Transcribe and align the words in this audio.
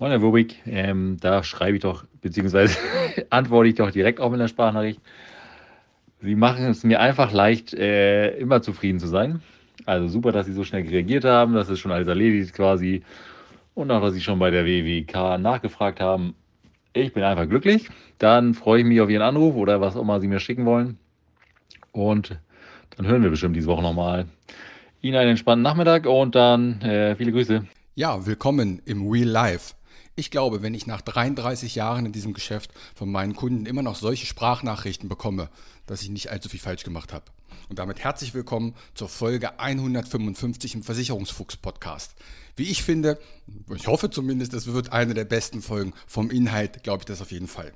Moin, 0.00 0.12
Herr 0.12 0.22
Wobig. 0.22 0.62
Ähm, 0.64 1.16
da 1.20 1.42
schreibe 1.42 1.76
ich 1.76 1.82
doch, 1.82 2.04
beziehungsweise 2.22 2.78
antworte 3.30 3.68
ich 3.68 3.74
doch 3.74 3.90
direkt 3.90 4.20
auch 4.20 4.30
mit 4.30 4.38
einer 4.38 4.46
Sprachnachricht. 4.46 5.00
Sie 6.20 6.36
machen 6.36 6.66
es 6.66 6.84
mir 6.84 7.00
einfach 7.00 7.32
leicht, 7.32 7.74
äh, 7.74 8.30
immer 8.38 8.62
zufrieden 8.62 9.00
zu 9.00 9.08
sein. 9.08 9.42
Also 9.86 10.06
super, 10.06 10.30
dass 10.30 10.46
Sie 10.46 10.52
so 10.52 10.62
schnell 10.62 10.86
reagiert 10.86 11.24
haben. 11.24 11.54
Das 11.54 11.68
ist 11.68 11.80
schon 11.80 11.90
alles 11.90 12.06
erledigt 12.06 12.54
quasi. 12.54 13.02
Und 13.74 13.90
auch, 13.90 14.00
dass 14.00 14.14
Sie 14.14 14.20
schon 14.20 14.38
bei 14.38 14.52
der 14.52 14.64
WWK 14.64 15.36
nachgefragt 15.36 15.98
haben. 15.98 16.36
Ich 16.92 17.12
bin 17.12 17.24
einfach 17.24 17.48
glücklich. 17.48 17.88
Dann 18.18 18.54
freue 18.54 18.82
ich 18.82 18.86
mich 18.86 19.00
auf 19.00 19.10
Ihren 19.10 19.22
Anruf 19.22 19.56
oder 19.56 19.80
was 19.80 19.96
auch 19.96 20.02
immer 20.02 20.20
Sie 20.20 20.28
mir 20.28 20.38
schicken 20.38 20.64
wollen. 20.64 20.96
Und 21.90 22.38
dann 22.96 23.06
hören 23.08 23.24
wir 23.24 23.30
bestimmt 23.30 23.56
diese 23.56 23.66
Woche 23.66 23.82
nochmal. 23.82 24.26
Ihnen 25.02 25.16
einen 25.16 25.30
entspannten 25.30 25.64
Nachmittag 25.64 26.06
und 26.06 26.36
dann 26.36 26.80
äh, 26.82 27.16
viele 27.16 27.32
Grüße. 27.32 27.64
Ja, 27.96 28.24
willkommen 28.24 28.80
im 28.84 29.10
Real 29.10 29.26
Life. 29.26 29.77
Ich 30.16 30.30
glaube, 30.30 30.62
wenn 30.62 30.74
ich 30.74 30.86
nach 30.86 31.00
33 31.00 31.74
Jahren 31.74 32.06
in 32.06 32.12
diesem 32.12 32.34
Geschäft 32.34 32.72
von 32.94 33.10
meinen 33.10 33.36
Kunden 33.36 33.66
immer 33.66 33.82
noch 33.82 33.96
solche 33.96 34.26
Sprachnachrichten 34.26 35.08
bekomme, 35.08 35.48
dass 35.86 36.02
ich 36.02 36.10
nicht 36.10 36.30
allzu 36.30 36.48
viel 36.48 36.60
falsch 36.60 36.84
gemacht 36.84 37.12
habe. 37.12 37.24
Und 37.68 37.78
damit 37.78 37.98
herzlich 38.00 38.34
willkommen 38.34 38.74
zur 38.94 39.08
Folge 39.08 39.58
155 39.58 40.74
im 40.74 40.82
Versicherungsfuchs-Podcast. 40.82 42.14
Wie 42.56 42.64
ich 42.64 42.82
finde, 42.82 43.18
ich 43.74 43.86
hoffe 43.86 44.10
zumindest, 44.10 44.54
es 44.54 44.66
wird 44.66 44.92
eine 44.92 45.14
der 45.14 45.24
besten 45.24 45.62
Folgen. 45.62 45.92
Vom 46.06 46.30
Inhalt 46.30 46.82
glaube 46.82 47.02
ich 47.02 47.06
das 47.06 47.20
auf 47.20 47.30
jeden 47.30 47.48
Fall. 47.48 47.72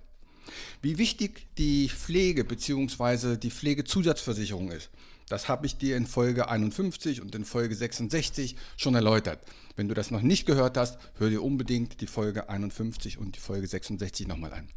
Wie 0.81 0.99
wichtig 0.99 1.47
die 1.59 1.89
Pflege 1.89 2.45
bzw. 2.45 3.37
die 3.37 3.51
Pflegezusatzversicherung 3.51 4.71
ist, 4.71 4.91
das 5.29 5.49
habe 5.49 5.67
ich 5.67 5.77
dir 5.77 5.97
in 5.97 6.07
Folge 6.07 6.49
51 6.49 7.21
und 7.21 7.35
in 7.35 7.45
Folge 7.45 7.75
66 7.75 8.57
schon 8.77 8.95
erläutert. 8.95 9.41
Wenn 9.77 9.89
du 9.89 9.95
das 9.95 10.11
noch 10.11 10.23
nicht 10.23 10.47
gehört 10.47 10.77
hast, 10.77 10.99
hör 11.19 11.31
dir 11.31 11.43
unbedingt 11.43 12.01
die 12.01 12.07
Folge 12.07 12.49
51 12.49 13.19
und 13.19 13.37
die 13.37 13.41
Folge 13.41 13.67
66 13.67 14.27
nochmal 14.27 14.53
an. 14.53 14.69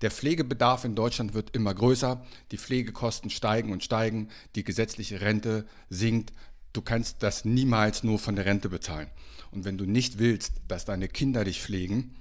Der 0.00 0.10
Pflegebedarf 0.10 0.84
in 0.84 0.94
Deutschland 0.94 1.34
wird 1.34 1.54
immer 1.54 1.74
größer, 1.74 2.24
die 2.50 2.58
Pflegekosten 2.58 3.30
steigen 3.30 3.72
und 3.72 3.84
steigen, 3.84 4.28
die 4.54 4.64
gesetzliche 4.64 5.20
Rente 5.20 5.66
sinkt. 5.90 6.32
Du 6.72 6.82
kannst 6.82 7.22
das 7.22 7.44
niemals 7.44 8.02
nur 8.02 8.18
von 8.18 8.34
der 8.34 8.46
Rente 8.46 8.68
bezahlen. 8.68 9.08
Und 9.52 9.64
wenn 9.64 9.78
du 9.78 9.84
nicht 9.84 10.18
willst, 10.18 10.54
dass 10.66 10.84
deine 10.84 11.08
Kinder 11.08 11.44
dich 11.44 11.60
pflegen, 11.60 12.16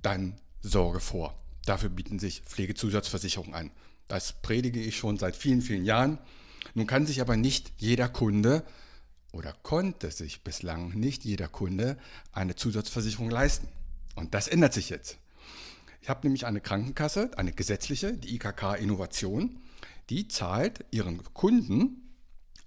dann 0.00 0.40
sorge 0.62 1.00
vor. 1.00 1.38
Dafür 1.66 1.90
bieten 1.90 2.18
sich 2.18 2.42
Pflegezusatzversicherungen 2.42 3.54
an. 3.54 3.70
Das 4.08 4.32
predige 4.42 4.80
ich 4.80 4.96
schon 4.96 5.16
seit 5.16 5.36
vielen, 5.36 5.62
vielen 5.62 5.84
Jahren. 5.84 6.18
Nun 6.74 6.86
kann 6.86 7.06
sich 7.06 7.20
aber 7.20 7.36
nicht 7.36 7.72
jeder 7.76 8.08
Kunde 8.08 8.64
oder 9.32 9.52
konnte 9.62 10.10
sich 10.10 10.42
bislang 10.42 10.90
nicht 10.90 11.24
jeder 11.24 11.48
Kunde 11.48 11.98
eine 12.32 12.54
Zusatzversicherung 12.54 13.30
leisten. 13.30 13.68
Und 14.14 14.34
das 14.34 14.48
ändert 14.48 14.74
sich 14.74 14.90
jetzt. 14.90 15.18
Ich 16.00 16.08
habe 16.08 16.20
nämlich 16.24 16.46
eine 16.46 16.60
Krankenkasse, 16.60 17.30
eine 17.36 17.52
gesetzliche, 17.52 18.12
die 18.14 18.34
IKK 18.34 18.74
Innovation, 18.74 19.60
die 20.10 20.28
zahlt 20.28 20.84
ihren 20.90 21.22
Kunden 21.32 22.02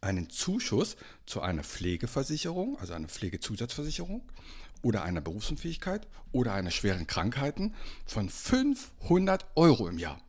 einen 0.02 0.30
Zuschuss 0.30 0.96
zu 1.26 1.42
einer 1.42 1.64
Pflegeversicherung, 1.64 2.78
also 2.80 2.94
einer 2.94 3.08
Pflegezusatzversicherung 3.08 4.24
oder 4.82 5.04
einer 5.04 5.22
Berufsunfähigkeit 5.22 6.08
oder 6.32 6.54
einer 6.54 6.72
schweren 6.72 7.08
Krankheiten 7.08 7.74
von 8.06 8.30
500 8.30 9.46
Euro 9.56 9.88
im 9.88 9.98
Jahr. 9.98 10.22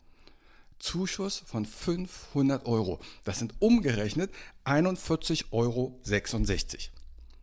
Zuschuss 0.78 1.42
von 1.46 1.64
500 1.64 2.66
Euro. 2.66 3.00
Das 3.24 3.38
sind 3.38 3.54
umgerechnet 3.58 4.30
41,66 4.64 5.46
Euro. 5.52 6.00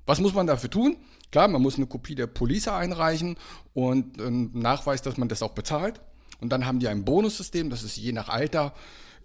Was 0.05 0.19
muss 0.19 0.33
man 0.33 0.47
dafür 0.47 0.69
tun? 0.69 0.97
Klar, 1.31 1.47
man 1.47 1.61
muss 1.61 1.77
eine 1.77 1.87
Kopie 1.87 2.15
der 2.15 2.27
Police 2.27 2.67
einreichen 2.67 3.37
und 3.73 4.21
einen 4.21 4.57
Nachweis, 4.57 5.01
dass 5.01 5.17
man 5.17 5.29
das 5.29 5.41
auch 5.41 5.53
bezahlt. 5.53 5.99
Und 6.39 6.49
dann 6.49 6.65
haben 6.65 6.79
die 6.79 6.87
ein 6.87 7.05
Bonussystem, 7.05 7.69
das 7.69 7.83
ist 7.83 7.97
je 7.97 8.11
nach 8.11 8.29
Alter. 8.29 8.73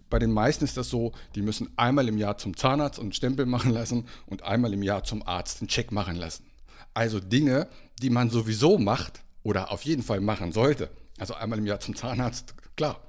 Bei 0.09 0.17
den 0.17 0.31
meisten 0.31 0.63
ist 0.63 0.77
das 0.77 0.89
so, 0.89 1.11
die 1.35 1.41
müssen 1.41 1.69
einmal 1.77 2.07
im 2.07 2.17
Jahr 2.17 2.37
zum 2.37 2.57
Zahnarzt 2.57 2.97
und 2.97 3.05
einen 3.05 3.13
Stempel 3.13 3.45
machen 3.45 3.71
lassen 3.71 4.07
und 4.25 4.43
einmal 4.43 4.73
im 4.73 4.81
Jahr 4.81 5.03
zum 5.03 5.25
Arzt 5.27 5.61
einen 5.61 5.67
Check 5.67 5.91
machen 5.91 6.15
lassen. 6.15 6.45
Also 6.93 7.19
Dinge, 7.19 7.67
die 8.01 8.09
man 8.09 8.29
sowieso 8.29 8.77
macht 8.77 9.21
oder 9.43 9.71
auf 9.71 9.83
jeden 9.83 10.01
Fall 10.01 10.21
machen 10.21 10.51
sollte. 10.51 10.89
Also 11.19 11.35
einmal 11.35 11.59
im 11.59 11.67
Jahr 11.67 11.79
zum 11.79 11.95
Zahnarzt, 11.95 12.55
klar. 12.75 12.99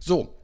So, 0.00 0.38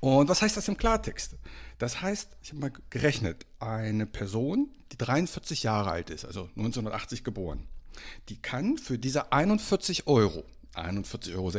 und 0.00 0.28
was 0.28 0.42
heißt 0.42 0.56
das 0.56 0.68
im 0.68 0.76
Klartext? 0.76 1.36
Das 1.78 2.00
heißt, 2.00 2.36
ich 2.42 2.50
habe 2.50 2.60
mal 2.60 2.72
gerechnet, 2.90 3.46
eine 3.58 4.06
Person, 4.06 4.70
die 4.92 4.98
43 4.98 5.62
Jahre 5.62 5.90
alt 5.90 6.10
ist, 6.10 6.24
also 6.24 6.48
1980 6.56 7.24
geboren, 7.24 7.66
die 8.28 8.36
kann 8.36 8.78
für 8.78 8.98
diese 8.98 9.32
41 9.32 10.06
Euro, 10.06 10.44
41,66 10.74 11.34
Euro, 11.34 11.52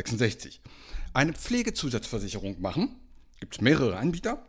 eine 1.13 1.33
Pflegezusatzversicherung 1.33 2.61
machen. 2.61 2.95
Gibt 3.39 3.55
es 3.55 3.61
mehrere 3.61 3.97
Anbieter. 3.97 4.45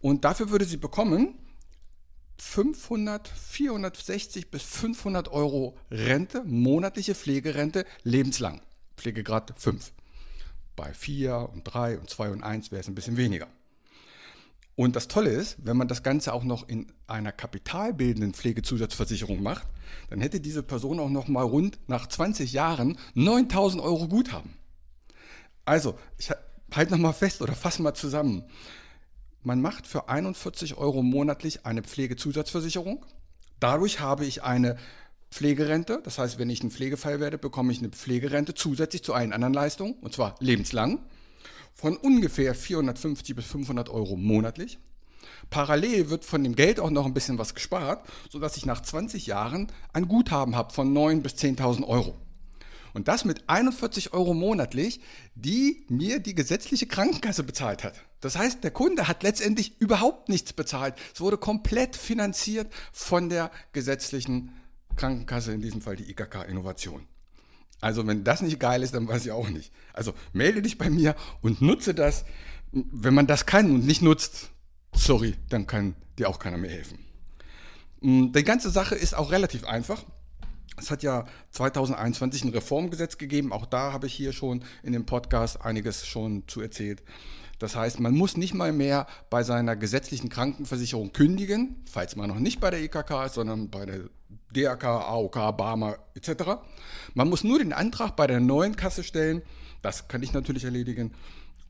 Und 0.00 0.24
dafür 0.24 0.50
würde 0.50 0.64
sie 0.64 0.76
bekommen 0.76 1.34
500, 2.38 3.28
460 3.28 4.50
bis 4.50 4.62
500 4.62 5.28
Euro 5.28 5.76
Rente, 5.90 6.42
monatliche 6.44 7.14
Pflegerente, 7.14 7.86
lebenslang. 8.02 8.60
Pflegegrad 8.96 9.54
5. 9.56 9.92
Bei 10.76 10.92
4 10.92 11.50
und 11.52 11.64
3 11.64 11.98
und 11.98 12.10
2 12.10 12.30
und 12.30 12.42
1 12.42 12.70
wäre 12.70 12.80
es 12.80 12.88
ein 12.88 12.94
bisschen 12.94 13.16
weniger. 13.16 13.48
Und 14.76 14.94
das 14.94 15.08
Tolle 15.08 15.30
ist, 15.30 15.56
wenn 15.64 15.78
man 15.78 15.88
das 15.88 16.02
Ganze 16.02 16.34
auch 16.34 16.44
noch 16.44 16.68
in 16.68 16.92
einer 17.06 17.32
kapitalbildenden 17.32 18.34
Pflegezusatzversicherung 18.34 19.42
macht, 19.42 19.66
dann 20.10 20.20
hätte 20.20 20.38
diese 20.38 20.62
Person 20.62 21.00
auch 21.00 21.08
noch 21.08 21.28
mal 21.28 21.42
rund 21.42 21.78
nach 21.86 22.06
20 22.06 22.52
Jahren 22.52 22.98
9000 23.14 23.82
Euro 23.82 24.06
Guthaben. 24.06 24.54
Also, 25.64 25.98
ich 26.18 26.30
halte 26.74 26.92
noch 26.92 26.98
mal 26.98 27.14
fest 27.14 27.40
oder 27.40 27.54
fasse 27.54 27.80
mal 27.80 27.94
zusammen. 27.94 28.44
Man 29.42 29.62
macht 29.62 29.86
für 29.86 30.10
41 30.10 30.76
Euro 30.76 31.02
monatlich 31.02 31.64
eine 31.64 31.82
Pflegezusatzversicherung. 31.82 33.06
Dadurch 33.60 34.00
habe 34.00 34.26
ich 34.26 34.42
eine 34.42 34.76
Pflegerente. 35.36 36.00
Das 36.02 36.18
heißt, 36.18 36.38
wenn 36.38 36.48
ich 36.48 36.62
ein 36.62 36.70
Pflegefall 36.70 37.20
werde, 37.20 37.36
bekomme 37.36 37.70
ich 37.70 37.78
eine 37.78 37.90
Pflegerente 37.90 38.54
zusätzlich 38.54 39.04
zu 39.04 39.12
allen 39.12 39.34
anderen 39.34 39.52
Leistungen, 39.52 39.92
und 40.00 40.14
zwar 40.14 40.34
lebenslang, 40.40 41.00
von 41.74 41.94
ungefähr 41.98 42.54
450 42.54 43.36
bis 43.36 43.44
500 43.44 43.90
Euro 43.90 44.16
monatlich. 44.16 44.78
Parallel 45.50 46.08
wird 46.08 46.24
von 46.24 46.42
dem 46.42 46.56
Geld 46.56 46.80
auch 46.80 46.88
noch 46.88 47.04
ein 47.04 47.12
bisschen 47.12 47.36
was 47.36 47.54
gespart, 47.54 48.06
sodass 48.30 48.56
ich 48.56 48.64
nach 48.64 48.80
20 48.80 49.26
Jahren 49.26 49.66
ein 49.92 50.08
Guthaben 50.08 50.56
habe 50.56 50.72
von 50.72 50.94
9.000 50.94 51.20
bis 51.20 51.34
10.000 51.34 51.86
Euro. 51.86 52.14
Und 52.94 53.08
das 53.08 53.26
mit 53.26 53.46
41 53.46 54.14
Euro 54.14 54.32
monatlich, 54.32 55.00
die 55.34 55.84
mir 55.90 56.18
die 56.18 56.34
gesetzliche 56.34 56.86
Krankenkasse 56.86 57.42
bezahlt 57.42 57.84
hat. 57.84 58.00
Das 58.22 58.38
heißt, 58.38 58.64
der 58.64 58.70
Kunde 58.70 59.06
hat 59.06 59.22
letztendlich 59.22 59.78
überhaupt 59.80 60.30
nichts 60.30 60.54
bezahlt. 60.54 60.94
Es 61.12 61.20
wurde 61.20 61.36
komplett 61.36 61.94
finanziert 61.94 62.72
von 62.92 63.28
der 63.28 63.50
gesetzlichen 63.72 64.32
Krankenkasse, 64.32 64.65
in 65.02 65.60
diesem 65.60 65.80
Fall 65.80 65.96
die 65.96 66.10
IKK 66.10 66.44
Innovation. 66.48 67.06
Also 67.80 68.06
wenn 68.06 68.24
das 68.24 68.40
nicht 68.42 68.58
geil 68.58 68.82
ist, 68.82 68.94
dann 68.94 69.06
weiß 69.06 69.26
ich 69.26 69.32
auch 69.32 69.48
nicht. 69.48 69.72
Also 69.92 70.14
melde 70.32 70.62
dich 70.62 70.78
bei 70.78 70.90
mir 70.90 71.14
und 71.42 71.60
nutze 71.60 71.94
das. 71.94 72.24
Wenn 72.72 73.14
man 73.14 73.26
das 73.26 73.46
kann 73.46 73.70
und 73.70 73.86
nicht 73.86 74.02
nutzt, 74.02 74.50
sorry, 74.94 75.34
dann 75.48 75.66
kann 75.66 75.94
dir 76.18 76.28
auch 76.28 76.38
keiner 76.38 76.56
mehr 76.56 76.70
helfen. 76.70 76.98
Mm, 78.00 78.32
die 78.32 78.44
ganze 78.44 78.70
Sache 78.70 78.94
ist 78.94 79.14
auch 79.14 79.30
relativ 79.30 79.64
einfach. 79.64 80.04
Es 80.78 80.90
hat 80.90 81.02
ja 81.02 81.26
2021 81.52 82.44
ein 82.44 82.50
Reformgesetz 82.50 83.18
gegeben. 83.18 83.52
Auch 83.52 83.66
da 83.66 83.92
habe 83.92 84.06
ich 84.06 84.14
hier 84.14 84.32
schon 84.32 84.62
in 84.82 84.92
dem 84.92 85.06
Podcast 85.06 85.60
einiges 85.62 86.06
schon 86.06 86.44
zu 86.48 86.60
erzählt. 86.60 87.02
Das 87.58 87.74
heißt, 87.74 88.00
man 88.00 88.14
muss 88.14 88.36
nicht 88.36 88.52
mal 88.52 88.72
mehr 88.72 89.06
bei 89.30 89.42
seiner 89.42 89.76
gesetzlichen 89.76 90.28
Krankenversicherung 90.28 91.12
kündigen, 91.12 91.82
falls 91.90 92.16
man 92.16 92.28
noch 92.28 92.38
nicht 92.38 92.60
bei 92.60 92.70
der 92.70 92.82
EKK 92.82 93.26
ist, 93.26 93.34
sondern 93.34 93.70
bei 93.70 93.86
der 93.86 94.10
DRK, 94.56 94.84
AOK, 94.84 95.56
Barmer 95.56 95.98
etc. 96.14 96.58
Man 97.14 97.28
muss 97.28 97.44
nur 97.44 97.58
den 97.58 97.72
Antrag 97.72 98.16
bei 98.16 98.26
der 98.26 98.40
neuen 98.40 98.76
Kasse 98.76 99.04
stellen. 99.04 99.42
Das 99.82 100.08
kann 100.08 100.22
ich 100.22 100.32
natürlich 100.32 100.64
erledigen. 100.64 101.14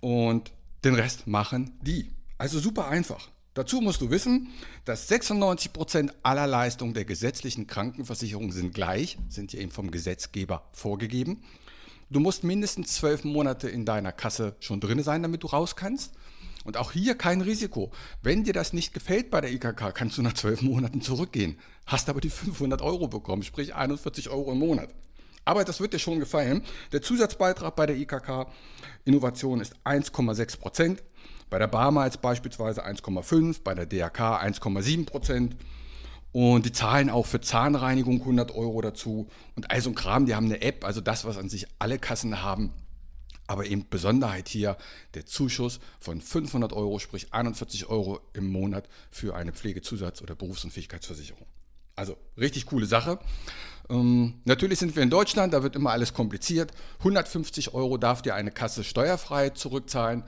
Und 0.00 0.53
den 0.85 0.94
Rest 0.94 1.27
machen 1.27 1.73
die. 1.83 2.12
Also 2.38 2.59
super 2.61 2.88
einfach. 2.88 3.29
Dazu 3.55 3.81
musst 3.81 4.03
du 4.03 4.11
wissen, 4.11 4.49
dass 4.85 5.11
96% 5.11 6.11
aller 6.23 6.47
Leistungen 6.47 6.93
der 6.93 7.06
gesetzlichen 7.06 7.67
Krankenversicherung 7.67 8.53
sind 8.53 8.75
gleich, 8.75 9.17
sind 9.31 9.55
ja 9.55 9.61
eben 9.61 9.71
vom 9.71 9.91
Gesetzgeber 9.91 10.69
vorgegeben. 10.73 11.43
Du 12.11 12.21
musst 12.21 12.44
mindestens 12.44 12.93
zwölf 12.93 13.25
Monate 13.25 13.69
in 13.69 13.87
deiner 13.87 14.12
Kasse 14.12 14.56
schon 14.61 14.81
drin 14.81 15.03
sein, 15.03 15.23
damit 15.23 15.43
du 15.43 15.47
raus 15.47 15.75
kannst. 15.75 16.12
Und 16.67 16.77
auch 16.77 16.91
hier 16.91 17.15
kein 17.15 17.41
Risiko. 17.41 17.93
Wenn 18.23 18.43
dir 18.43 18.53
das 18.53 18.73
nicht 18.73 18.93
gefällt 18.93 19.31
bei 19.31 19.41
der 19.41 19.53
IKK, 19.53 19.93
kannst 19.95 20.19
du 20.19 20.23
nach 20.23 20.33
zwölf 20.33 20.63
Monaten 20.63 21.01
zurückgehen. 21.01 21.59
Hast 21.87 22.09
aber 22.09 22.21
die 22.21 22.29
500 22.29 22.83
Euro 22.83 23.07
bekommen, 23.07 23.45
sprich 23.45 23.75
41 23.75 24.29
Euro 24.31 24.51
im 24.51 24.59
Monat. 24.59 24.89
Aber 25.45 25.65
das 25.65 25.81
wird 25.81 25.93
dir 25.93 26.01
schon 26.01 26.19
gefallen. 26.19 26.63
Der 26.91 27.03
Zusatzbeitrag 27.03 27.77
bei 27.77 27.87
der 27.87 27.97
IKK 27.97 28.49
Innovation 29.05 29.61
ist 29.61 29.77
1,6 29.85 30.59
Prozent. 30.59 31.05
Bei 31.49 31.61
der 31.61 31.71
jetzt 32.05 32.21
beispielsweise 32.21 32.85
1,5, 32.85 33.62
bei 33.62 33.75
der 33.77 33.87
DRK 33.87 34.43
1,7 34.43 35.07
Prozent. 35.07 35.57
Und 36.33 36.67
die 36.67 36.73
zahlen 36.73 37.09
auch 37.09 37.27
für 37.27 37.41
Zahnreinigung 37.41 38.21
100 38.21 38.51
Euro 38.57 38.81
dazu. 38.81 39.29
Und 39.55 39.71
all 39.71 39.81
so 39.81 39.91
ein 39.91 39.95
Kram, 39.95 40.27
die 40.27 40.35
haben 40.35 40.47
eine 40.47 40.61
App, 40.62 40.85
also 40.85 41.01
das, 41.01 41.25
was 41.25 41.39
an 41.39 41.49
sich 41.49 41.69
alle 41.79 42.01
Kassen 42.01 42.43
haben. 42.43 42.73
Aber 43.47 43.67
eben 43.67 43.89
Besonderheit 43.89 44.49
hier 44.49 44.77
der 45.15 45.27
Zuschuss 45.27 45.81
von 46.01 46.21
500 46.21 46.73
Euro, 46.73 46.99
sprich 46.99 47.33
41 47.33 47.87
Euro 47.87 48.21
im 48.33 48.51
Monat 48.51 48.89
für 49.11 49.37
eine 49.37 49.53
Pflegezusatz- 49.53 50.23
oder 50.23 50.35
Berufsunfähigkeitsversicherung. 50.35 51.47
Also 51.95 52.17
richtig 52.37 52.67
coole 52.67 52.87
Sache. 52.87 53.19
Ähm, 53.89 54.35
natürlich 54.45 54.79
sind 54.79 54.97
wir 54.97 55.03
in 55.03 55.11
Deutschland, 55.11 55.55
da 55.55 55.63
wird 55.63 55.77
immer 55.77 55.93
alles 55.93 56.13
kompliziert. 56.13 56.73
150 56.99 57.73
Euro 57.73 57.97
darf 57.97 58.21
dir 58.21 58.35
eine 58.35 58.51
Kasse 58.51 58.85
steuerfrei 58.85 59.51
zurückzahlen. 59.51 60.25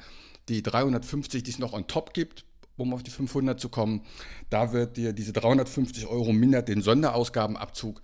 Die 0.48 0.62
350, 0.62 1.42
die 1.42 1.50
es 1.50 1.58
noch 1.58 1.74
on 1.74 1.86
top 1.86 2.14
gibt, 2.14 2.44
um 2.76 2.94
auf 2.94 3.02
die 3.02 3.10
500 3.10 3.60
zu 3.60 3.68
kommen, 3.68 4.02
da 4.48 4.72
wird 4.72 4.96
dir 4.96 5.12
diese 5.12 5.32
350 5.32 6.06
Euro 6.06 6.32
mindert 6.32 6.68
den 6.68 6.80
Sonderausgabenabzug. 6.80 8.00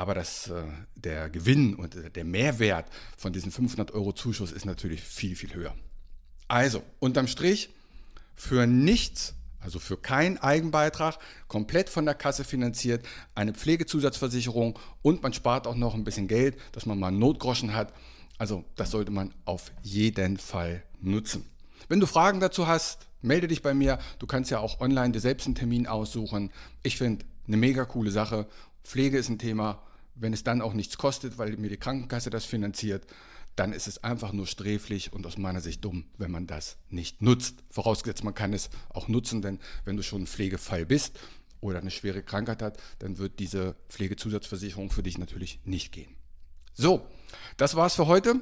Aber 0.00 0.14
das, 0.14 0.48
äh, 0.48 0.62
der 0.94 1.28
Gewinn 1.28 1.74
und 1.74 1.94
der 2.16 2.24
Mehrwert 2.24 2.86
von 3.18 3.34
diesen 3.34 3.52
500 3.52 3.90
Euro 3.92 4.14
Zuschuss 4.14 4.50
ist 4.50 4.64
natürlich 4.64 5.02
viel, 5.02 5.36
viel 5.36 5.52
höher. 5.52 5.74
Also, 6.48 6.82
unterm 7.00 7.26
Strich, 7.26 7.68
für 8.34 8.66
nichts 8.66 9.34
also 9.62 9.78
für 9.78 9.98
keinen 9.98 10.38
Eigenbeitrag, 10.38 11.18
komplett 11.46 11.90
von 11.90 12.06
der 12.06 12.14
Kasse 12.14 12.44
finanziert, 12.44 13.04
eine 13.34 13.52
Pflegezusatzversicherung 13.52 14.78
und 15.02 15.22
man 15.22 15.34
spart 15.34 15.66
auch 15.66 15.74
noch 15.74 15.94
ein 15.94 16.02
bisschen 16.02 16.28
Geld, 16.28 16.56
dass 16.72 16.86
man 16.86 16.98
mal 16.98 17.08
einen 17.08 17.18
Notgroschen 17.18 17.74
hat. 17.74 17.92
Also 18.38 18.64
das 18.76 18.90
sollte 18.90 19.10
man 19.10 19.34
auf 19.44 19.70
jeden 19.82 20.38
Fall 20.38 20.82
nutzen. 21.02 21.44
Wenn 21.90 22.00
du 22.00 22.06
Fragen 22.06 22.40
dazu 22.40 22.66
hast, 22.66 23.06
melde 23.20 23.48
dich 23.48 23.60
bei 23.60 23.74
mir. 23.74 23.98
Du 24.18 24.26
kannst 24.26 24.50
ja 24.50 24.60
auch 24.60 24.80
online 24.80 25.12
dir 25.12 25.20
selbst 25.20 25.44
einen 25.44 25.56
Termin 25.56 25.86
aussuchen. 25.86 26.52
Ich 26.82 26.96
finde 26.96 27.26
eine 27.46 27.58
mega 27.58 27.84
coole 27.84 28.10
Sache. 28.10 28.46
Pflege 28.82 29.18
ist 29.18 29.28
ein 29.28 29.38
Thema, 29.38 29.82
wenn 30.20 30.32
es 30.32 30.44
dann 30.44 30.62
auch 30.62 30.74
nichts 30.74 30.98
kostet, 30.98 31.38
weil 31.38 31.56
mir 31.56 31.70
die 31.70 31.76
Krankenkasse 31.76 32.30
das 32.30 32.44
finanziert 32.44 33.06
dann 33.56 33.72
ist 33.72 33.88
es 33.88 34.02
einfach 34.02 34.32
nur 34.32 34.46
sträflich 34.46 35.12
und 35.12 35.26
aus 35.26 35.36
meiner 35.36 35.60
Sicht 35.60 35.84
dumm, 35.84 36.06
wenn 36.18 36.30
man 36.30 36.46
das 36.46 36.78
nicht 36.88 37.20
nutzt. 37.20 37.62
Vorausgesetzt, 37.70 38.24
man 38.24 38.34
kann 38.34 38.52
es 38.52 38.70
auch 38.88 39.08
nutzen, 39.08 39.42
denn 39.42 39.58
wenn 39.84 39.96
du 39.96 40.02
schon 40.02 40.22
ein 40.22 40.26
Pflegefall 40.26 40.86
bist 40.86 41.18
oder 41.60 41.78
eine 41.80 41.90
schwere 41.90 42.22
Krankheit 42.22 42.62
hat, 42.62 42.78
dann 43.00 43.18
wird 43.18 43.38
diese 43.38 43.76
Pflegezusatzversicherung 43.88 44.90
für 44.90 45.02
dich 45.02 45.18
natürlich 45.18 45.60
nicht 45.64 45.92
gehen. 45.92 46.14
So, 46.72 47.06
das 47.56 47.76
war's 47.76 47.96
für 47.96 48.06
heute. 48.06 48.36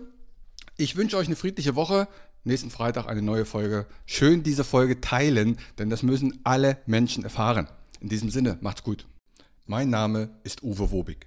Ich 0.77 0.95
wünsche 0.95 1.17
euch 1.17 1.27
eine 1.27 1.37
friedliche 1.37 1.75
Woche. 1.75 2.07
Nächsten 2.45 2.71
Freitag 2.71 3.09
eine 3.09 3.23
neue 3.23 3.45
Folge. 3.45 3.87
Schön 4.07 4.45
diese 4.45 4.63
Folge 4.63 5.01
teilen, 5.01 5.59
denn 5.79 5.91
das 5.91 6.05
müssen 6.05 6.39
alle 6.45 6.79
Menschen 6.87 7.25
erfahren. 7.25 7.69
In 8.01 8.09
diesem 8.09 8.31
Sinne, 8.31 8.59
macht's 8.61 8.85
gut. 8.85 9.07
Mein 9.67 9.91
Name 9.91 10.31
ist 10.45 10.63
Uwe 10.63 10.93
Wobig. 10.93 11.27